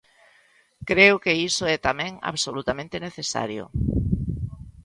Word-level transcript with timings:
Creo 0.89 1.15
que 1.23 1.33
iso 1.49 1.63
é 1.75 1.77
tamén 1.87 2.13
absolutamente 2.31 3.03
necesario. 3.07 3.63